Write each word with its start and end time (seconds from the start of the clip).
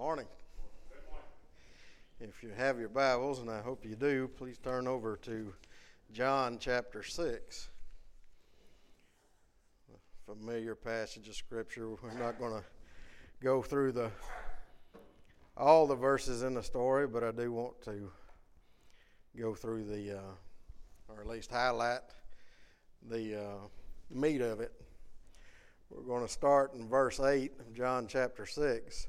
morning. 0.00 0.24
If 2.20 2.42
you 2.42 2.48
have 2.56 2.78
your 2.78 2.88
Bibles, 2.88 3.40
and 3.40 3.50
I 3.50 3.60
hope 3.60 3.84
you 3.84 3.96
do, 3.96 4.30
please 4.34 4.56
turn 4.56 4.86
over 4.86 5.18
to 5.24 5.52
John 6.10 6.56
chapter 6.58 7.02
6. 7.02 7.68
A 9.92 10.32
familiar 10.32 10.74
passage 10.74 11.28
of 11.28 11.34
Scripture. 11.34 11.90
We're 11.90 12.18
not 12.18 12.38
going 12.38 12.52
to 12.52 12.64
go 13.42 13.60
through 13.60 13.92
the 13.92 14.10
all 15.54 15.86
the 15.86 15.96
verses 15.96 16.44
in 16.44 16.54
the 16.54 16.62
story, 16.62 17.06
but 17.06 17.22
I 17.22 17.30
do 17.30 17.52
want 17.52 17.82
to 17.82 18.10
go 19.38 19.54
through 19.54 19.84
the, 19.84 20.16
uh, 20.16 21.10
or 21.10 21.20
at 21.20 21.26
least 21.26 21.50
highlight 21.50 22.00
the 23.06 23.38
uh, 23.38 23.68
meat 24.10 24.40
of 24.40 24.60
it. 24.60 24.72
We're 25.90 26.04
going 26.04 26.26
to 26.26 26.32
start 26.32 26.72
in 26.72 26.88
verse 26.88 27.20
8 27.20 27.52
of 27.60 27.74
John 27.74 28.06
chapter 28.08 28.46
6. 28.46 29.08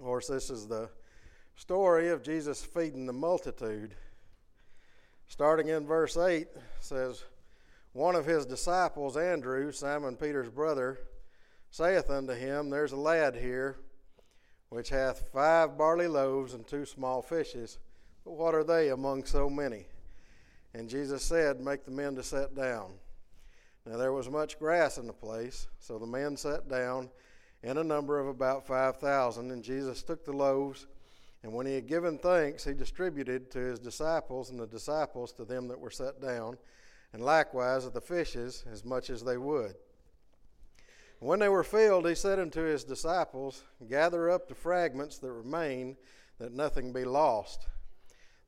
Of 0.00 0.06
course, 0.06 0.28
this 0.28 0.48
is 0.48 0.66
the 0.66 0.88
story 1.56 2.08
of 2.08 2.22
Jesus 2.22 2.64
feeding 2.64 3.04
the 3.04 3.12
multitude. 3.12 3.94
Starting 5.26 5.68
in 5.68 5.86
verse 5.86 6.16
8 6.16 6.48
says, 6.80 7.22
One 7.92 8.14
of 8.14 8.24
his 8.24 8.46
disciples, 8.46 9.18
Andrew, 9.18 9.70
Simon 9.72 10.16
Peter's 10.16 10.48
brother, 10.48 11.00
saith 11.70 12.08
unto 12.08 12.32
him, 12.32 12.70
There's 12.70 12.92
a 12.92 12.96
lad 12.96 13.36
here 13.36 13.76
which 14.70 14.88
hath 14.88 15.28
five 15.34 15.76
barley 15.76 16.08
loaves 16.08 16.54
and 16.54 16.66
two 16.66 16.86
small 16.86 17.20
fishes, 17.20 17.78
but 18.24 18.32
what 18.32 18.54
are 18.54 18.64
they 18.64 18.88
among 18.88 19.26
so 19.26 19.50
many? 19.50 19.84
And 20.72 20.88
Jesus 20.88 21.22
said, 21.22 21.60
Make 21.60 21.84
the 21.84 21.90
men 21.90 22.14
to 22.14 22.22
sit 22.22 22.56
down. 22.56 22.92
Now 23.84 23.98
there 23.98 24.14
was 24.14 24.30
much 24.30 24.58
grass 24.58 24.96
in 24.96 25.06
the 25.06 25.12
place, 25.12 25.66
so 25.78 25.98
the 25.98 26.06
men 26.06 26.38
sat 26.38 26.70
down 26.70 27.10
in 27.62 27.78
a 27.78 27.84
number 27.84 28.18
of 28.18 28.26
about 28.26 28.66
5,000. 28.66 29.50
And 29.50 29.62
Jesus 29.62 30.02
took 30.02 30.24
the 30.24 30.32
loaves, 30.32 30.86
and 31.42 31.52
when 31.52 31.66
he 31.66 31.74
had 31.74 31.86
given 31.86 32.18
thanks, 32.18 32.64
he 32.64 32.72
distributed 32.72 33.50
to 33.50 33.58
his 33.58 33.78
disciples, 33.78 34.50
and 34.50 34.58
the 34.58 34.66
disciples 34.66 35.32
to 35.32 35.44
them 35.44 35.68
that 35.68 35.80
were 35.80 35.90
set 35.90 36.20
down, 36.20 36.58
and 37.12 37.22
likewise 37.22 37.84
of 37.84 37.92
the 37.92 38.00
fishes, 38.00 38.64
as 38.70 38.84
much 38.84 39.10
as 39.10 39.24
they 39.24 39.36
would. 39.36 39.74
And 41.20 41.28
when 41.28 41.38
they 41.38 41.48
were 41.48 41.64
filled, 41.64 42.08
he 42.08 42.14
said 42.14 42.38
unto 42.38 42.62
his 42.62 42.84
disciples, 42.84 43.62
Gather 43.88 44.30
up 44.30 44.48
the 44.48 44.54
fragments 44.54 45.18
that 45.18 45.32
remain, 45.32 45.96
that 46.38 46.52
nothing 46.52 46.92
be 46.92 47.04
lost. 47.04 47.66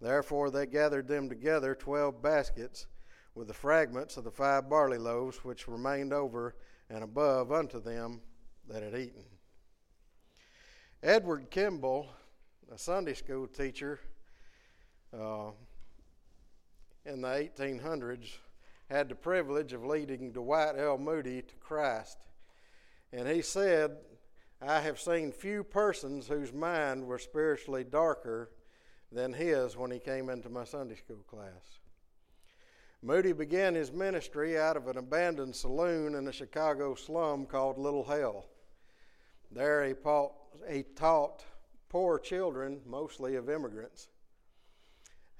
Therefore 0.00 0.50
they 0.50 0.66
gathered 0.66 1.08
them 1.08 1.28
together, 1.28 1.74
twelve 1.74 2.22
baskets 2.22 2.86
with 3.34 3.48
the 3.48 3.54
fragments 3.54 4.16
of 4.16 4.24
the 4.24 4.30
five 4.30 4.68
barley 4.68 4.98
loaves 4.98 5.44
which 5.44 5.68
remained 5.68 6.12
over 6.12 6.54
and 6.88 7.04
above 7.04 7.52
unto 7.52 7.80
them 7.80 8.20
that 8.70 8.82
had 8.82 8.94
eaten. 8.94 9.24
Edward 11.02 11.50
Kimball, 11.50 12.08
a 12.72 12.78
Sunday 12.78 13.14
school 13.14 13.46
teacher 13.46 13.98
uh, 15.12 15.50
in 17.04 17.20
the 17.22 17.28
1800s, 17.28 18.36
had 18.88 19.08
the 19.08 19.14
privilege 19.14 19.72
of 19.72 19.84
leading 19.84 20.32
Dwight 20.32 20.76
L. 20.78 20.98
Moody 20.98 21.42
to 21.42 21.54
Christ. 21.56 22.18
And 23.12 23.28
he 23.28 23.42
said, 23.42 23.96
I 24.62 24.80
have 24.80 25.00
seen 25.00 25.32
few 25.32 25.64
persons 25.64 26.28
whose 26.28 26.52
mind 26.52 27.06
were 27.06 27.18
spiritually 27.18 27.84
darker 27.84 28.50
than 29.10 29.32
his 29.32 29.76
when 29.76 29.90
he 29.90 29.98
came 29.98 30.28
into 30.28 30.48
my 30.48 30.64
Sunday 30.64 30.96
school 30.96 31.24
class. 31.28 31.80
Moody 33.02 33.32
began 33.32 33.74
his 33.74 33.90
ministry 33.90 34.58
out 34.58 34.76
of 34.76 34.86
an 34.86 34.98
abandoned 34.98 35.56
saloon 35.56 36.14
in 36.14 36.28
a 36.28 36.32
Chicago 36.32 36.94
slum 36.94 37.46
called 37.46 37.78
Little 37.78 38.04
Hell. 38.04 38.44
There 39.50 39.86
he, 39.86 39.94
taught, 39.94 40.32
he 40.70 40.82
taught 40.82 41.44
poor 41.88 42.18
children, 42.18 42.80
mostly 42.86 43.36
of 43.36 43.48
immigrants. 43.48 44.08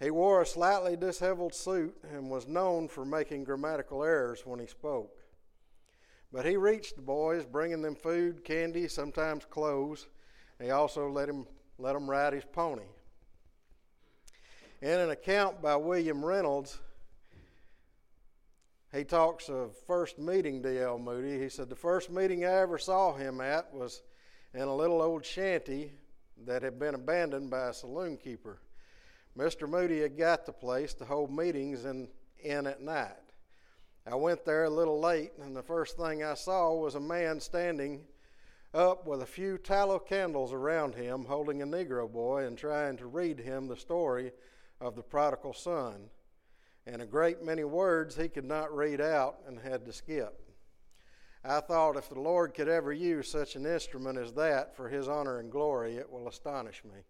He 0.00 0.10
wore 0.10 0.40
a 0.40 0.46
slightly 0.46 0.96
disheveled 0.96 1.54
suit 1.54 1.94
and 2.10 2.30
was 2.30 2.48
known 2.48 2.88
for 2.88 3.04
making 3.04 3.44
grammatical 3.44 4.02
errors 4.02 4.46
when 4.46 4.58
he 4.58 4.66
spoke. 4.66 5.16
But 6.32 6.46
he 6.46 6.56
reached 6.56 6.96
the 6.96 7.02
boys, 7.02 7.44
bringing 7.44 7.82
them 7.82 7.96
food, 7.96 8.44
candy, 8.44 8.88
sometimes 8.88 9.44
clothes. 9.44 10.06
He 10.60 10.70
also 10.70 11.08
let 11.08 11.28
him 11.28 11.46
let 11.78 11.94
them 11.94 12.08
ride 12.08 12.34
his 12.34 12.44
pony. 12.44 12.84
In 14.82 14.98
an 14.98 15.10
account 15.10 15.60
by 15.62 15.76
William 15.76 16.24
Reynolds, 16.24 16.78
he 18.92 19.04
talks 19.04 19.48
of 19.48 19.76
first 19.86 20.18
meeting 20.18 20.62
D.L. 20.62 20.98
Moody. 20.98 21.38
He 21.38 21.48
said, 21.48 21.68
The 21.68 21.76
first 21.76 22.10
meeting 22.10 22.44
I 22.44 22.60
ever 22.60 22.76
saw 22.76 23.14
him 23.14 23.40
at 23.40 23.72
was 23.72 24.02
in 24.52 24.62
a 24.62 24.74
little 24.74 25.00
old 25.00 25.24
shanty 25.24 25.92
that 26.44 26.62
had 26.62 26.78
been 26.78 26.94
abandoned 26.94 27.50
by 27.50 27.68
a 27.68 27.72
saloon 27.72 28.16
keeper. 28.16 28.60
Mr. 29.38 29.68
Moody 29.68 30.00
had 30.00 30.18
got 30.18 30.44
the 30.44 30.52
place 30.52 30.92
to 30.94 31.04
hold 31.04 31.30
meetings 31.30 31.84
in, 31.84 32.08
in 32.42 32.66
at 32.66 32.80
night. 32.80 33.14
I 34.10 34.16
went 34.16 34.44
there 34.44 34.64
a 34.64 34.70
little 34.70 34.98
late, 34.98 35.32
and 35.40 35.54
the 35.54 35.62
first 35.62 35.96
thing 35.96 36.24
I 36.24 36.34
saw 36.34 36.74
was 36.74 36.96
a 36.96 37.00
man 37.00 37.38
standing 37.38 38.00
up 38.74 39.06
with 39.06 39.22
a 39.22 39.26
few 39.26 39.56
tallow 39.56 40.00
candles 40.00 40.52
around 40.52 40.96
him, 40.96 41.24
holding 41.26 41.62
a 41.62 41.66
Negro 41.66 42.10
boy 42.10 42.46
and 42.46 42.58
trying 42.58 42.96
to 42.96 43.06
read 43.06 43.38
him 43.38 43.68
the 43.68 43.76
story 43.76 44.32
of 44.80 44.96
the 44.96 45.02
prodigal 45.02 45.52
son 45.52 46.10
and 46.92 47.00
a 47.00 47.06
great 47.06 47.42
many 47.42 47.62
words 47.62 48.16
he 48.16 48.28
could 48.28 48.44
not 48.44 48.74
read 48.74 49.00
out 49.00 49.36
and 49.46 49.58
had 49.60 49.84
to 49.86 49.92
skip. 49.92 50.36
I 51.44 51.60
thought 51.60 51.96
if 51.96 52.08
the 52.08 52.20
Lord 52.20 52.52
could 52.52 52.68
ever 52.68 52.92
use 52.92 53.30
such 53.30 53.54
an 53.54 53.64
instrument 53.64 54.18
as 54.18 54.32
that 54.34 54.76
for 54.76 54.88
his 54.88 55.08
honor 55.08 55.38
and 55.38 55.50
glory, 55.50 55.96
it 55.96 56.10
will 56.10 56.28
astonish 56.28 56.82
me. 56.84 57.00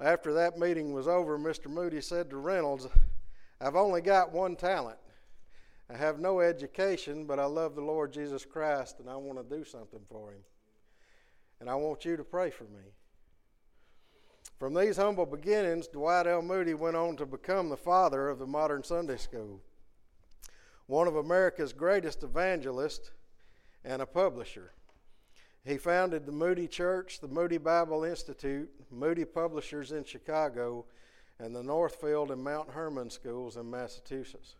After 0.00 0.32
that 0.34 0.58
meeting 0.58 0.92
was 0.92 1.06
over, 1.06 1.38
Mr. 1.38 1.68
Moody 1.68 2.00
said 2.00 2.30
to 2.30 2.36
Reynolds, 2.36 2.88
I've 3.60 3.76
only 3.76 4.00
got 4.00 4.32
one 4.32 4.56
talent. 4.56 4.98
I 5.90 5.96
have 5.96 6.18
no 6.18 6.40
education, 6.40 7.26
but 7.26 7.38
I 7.38 7.44
love 7.44 7.74
the 7.74 7.82
Lord 7.82 8.12
Jesus 8.12 8.44
Christ 8.44 9.00
and 9.00 9.10
I 9.10 9.16
want 9.16 9.38
to 9.38 9.56
do 9.56 9.64
something 9.64 10.00
for 10.08 10.32
him. 10.32 10.40
And 11.60 11.68
I 11.68 11.74
want 11.74 12.04
you 12.04 12.16
to 12.16 12.24
pray 12.24 12.50
for 12.50 12.64
me. 12.64 12.94
From 14.58 14.74
these 14.74 14.96
humble 14.96 15.26
beginnings, 15.26 15.86
Dwight 15.86 16.26
L. 16.26 16.42
Moody 16.42 16.74
went 16.74 16.96
on 16.96 17.16
to 17.16 17.26
become 17.26 17.68
the 17.68 17.76
father 17.76 18.28
of 18.28 18.40
the 18.40 18.46
modern 18.46 18.82
Sunday 18.82 19.16
school, 19.16 19.60
one 20.86 21.06
of 21.06 21.14
America's 21.14 21.72
greatest 21.72 22.24
evangelists, 22.24 23.12
and 23.84 24.02
a 24.02 24.06
publisher. 24.06 24.72
He 25.64 25.76
founded 25.76 26.26
the 26.26 26.32
Moody 26.32 26.66
Church, 26.66 27.20
the 27.20 27.28
Moody 27.28 27.58
Bible 27.58 28.02
Institute, 28.02 28.68
Moody 28.90 29.24
Publishers 29.24 29.92
in 29.92 30.02
Chicago, 30.02 30.86
and 31.38 31.54
the 31.54 31.62
Northfield 31.62 32.32
and 32.32 32.42
Mount 32.42 32.70
Hermon 32.70 33.10
schools 33.10 33.56
in 33.56 33.70
Massachusetts. 33.70 34.56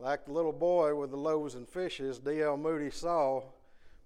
Like 0.00 0.24
the 0.24 0.32
little 0.32 0.52
boy 0.52 0.96
with 0.96 1.12
the 1.12 1.16
loaves 1.16 1.54
and 1.54 1.68
fishes, 1.68 2.18
D.L. 2.18 2.56
Moody 2.56 2.90
saw 2.90 3.42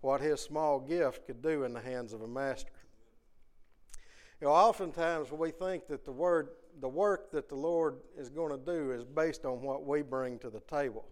what 0.03 0.21
his 0.21 0.43
small 0.43 0.79
gift 0.79 1.27
could 1.27 1.41
do 1.41 1.65
in 1.65 1.73
the 1.73 1.81
hands 1.81 2.13
of 2.13 2.21
a 2.21 2.29
master. 2.29 2.71
You 4.41 4.49
know, 4.49 4.53
oftentimes 4.53 5.33
we 5.33 5.51
think 5.51 5.87
that 5.89 6.05
the 6.05 6.13
word, 6.13 6.49
the 6.81 6.89
work 6.89 7.31
that 7.31 7.49
the 7.49 7.55
Lord 7.55 7.97
is 8.19 8.29
going 8.29 8.51
to 8.51 8.73
do 8.73 8.93
is 8.93 9.05
based 9.05 9.45
on 9.45 9.63
what 9.63 9.87
we 9.87 10.03
bring 10.03 10.39
to 10.41 10.51
the 10.51 10.61
table. 10.61 11.07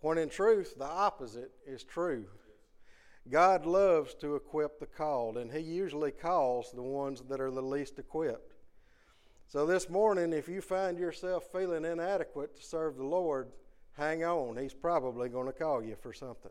When 0.00 0.18
in 0.18 0.30
truth, 0.30 0.74
the 0.78 0.86
opposite 0.86 1.52
is 1.66 1.84
true. 1.84 2.26
God 3.28 3.66
loves 3.66 4.14
to 4.16 4.36
equip 4.36 4.78
the 4.78 4.86
called, 4.86 5.36
and 5.36 5.52
He 5.52 5.60
usually 5.60 6.12
calls 6.12 6.70
the 6.72 6.82
ones 6.82 7.22
that 7.28 7.40
are 7.40 7.50
the 7.50 7.62
least 7.62 7.98
equipped. 7.98 8.54
So 9.48 9.66
this 9.66 9.90
morning, 9.90 10.32
if 10.32 10.48
you 10.48 10.60
find 10.60 10.98
yourself 10.98 11.48
feeling 11.52 11.84
inadequate 11.84 12.56
to 12.56 12.62
serve 12.62 12.96
the 12.96 13.04
Lord, 13.04 13.48
hang 13.96 14.24
on. 14.24 14.56
He's 14.56 14.74
probably 14.74 15.28
going 15.28 15.46
to 15.46 15.52
call 15.52 15.82
you 15.82 15.96
for 16.00 16.12
something. 16.12 16.50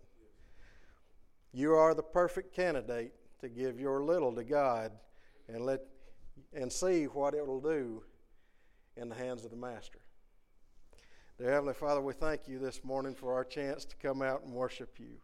You 1.53 1.73
are 1.73 1.94
the 1.94 2.03
perfect 2.03 2.53
candidate 2.53 3.14
to 3.41 3.49
give 3.49 3.79
your 3.79 4.03
little 4.03 4.34
to 4.34 4.43
God 4.43 4.91
and 5.47 5.66
let 5.66 5.82
and 6.53 6.72
see 6.72 7.05
what 7.05 7.34
it'll 7.34 7.61
do 7.61 8.03
in 8.97 9.09
the 9.09 9.16
hands 9.16 9.46
of 9.46 9.52
the 9.52 9.58
master. 9.58 9.99
Dear 11.37 11.52
Heavenly 11.52 11.73
Father, 11.73 12.02
we 12.02 12.14
thank 12.14 12.47
you 12.47 12.59
this 12.59 12.84
morning 12.84 13.14
for 13.14 13.34
our 13.34 13.43
chance 13.43 13.84
to 13.85 13.96
come 13.97 14.22
out 14.22 14.43
and 14.43 14.53
worship 14.53 14.99
you. 14.99 15.17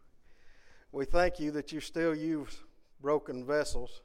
We 0.92 1.06
thank 1.06 1.40
you 1.40 1.52
that 1.52 1.72
you 1.72 1.80
still 1.80 2.14
use 2.14 2.60
broken 3.02 3.46
vessels 3.46 4.02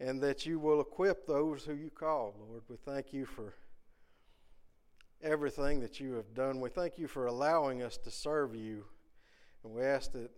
and 0.00 0.20
that 0.20 0.44
you 0.44 0.58
will 0.58 0.80
equip 0.80 1.26
those 1.26 1.64
who 1.64 1.74
you 1.74 1.90
call, 1.90 2.34
Lord. 2.38 2.62
We 2.68 2.76
thank 2.76 3.12
you 3.12 3.24
for 3.24 3.54
everything 5.22 5.80
that 5.80 6.00
you 6.00 6.14
have 6.14 6.34
done. 6.34 6.60
We 6.60 6.70
thank 6.70 6.98
you 6.98 7.06
for 7.06 7.26
allowing 7.26 7.82
us 7.82 7.96
to 7.98 8.10
serve 8.10 8.56
you. 8.56 8.84
And 9.62 9.72
we 9.72 9.82
ask 9.82 10.12
that 10.12 10.30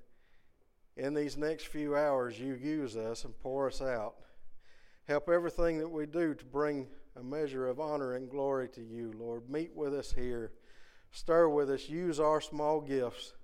in 0.97 1.15
these 1.15 1.37
next 1.37 1.69
few 1.69 1.95
hours, 1.97 2.39
you 2.39 2.55
use 2.55 2.97
us 2.97 3.25
and 3.25 3.39
pour 3.39 3.67
us 3.67 3.83
out. 3.83 4.15
Help 5.07 5.29
everything 5.29 5.79
that 5.79 5.89
we 5.89 6.07
do 6.07 6.35
to 6.35 6.45
bring 6.45 6.87
a 7.17 7.23
measure 7.23 7.69
of 7.69 7.79
honor 7.81 8.15
and 8.15 8.31
glory 8.31 8.69
to 8.69 8.83
you, 8.83 9.13
Lord. 9.19 9.49
Meet 9.49 9.75
with 9.75 9.95
us 9.95 10.13
here. 10.13 10.53
Stir 11.11 11.49
with 11.49 11.71
us. 11.71 11.89
Use 11.89 12.19
our 12.19 12.41
small 12.41 12.81
gifts 12.81 13.35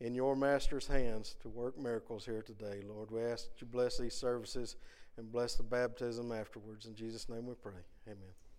in 0.00 0.14
your 0.14 0.34
Master's 0.34 0.86
hands 0.86 1.36
to 1.42 1.48
work 1.48 1.78
miracles 1.78 2.24
here 2.24 2.42
today, 2.42 2.80
Lord. 2.86 3.10
We 3.10 3.22
ask 3.22 3.48
that 3.50 3.60
you 3.60 3.66
bless 3.66 3.98
these 3.98 4.14
services 4.14 4.76
and 5.18 5.30
bless 5.30 5.54
the 5.54 5.62
baptism 5.62 6.32
afterwards. 6.32 6.86
In 6.86 6.94
Jesus' 6.94 7.28
name 7.28 7.46
we 7.46 7.54
pray. 7.54 7.82
Amen. 8.06 8.49